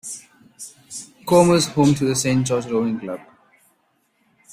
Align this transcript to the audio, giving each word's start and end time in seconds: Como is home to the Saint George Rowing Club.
Como 1.27 1.53
is 1.53 1.67
home 1.75 1.93
to 1.93 2.05
the 2.05 2.15
Saint 2.15 2.47
George 2.47 2.65
Rowing 2.65 2.99
Club. 2.99 3.19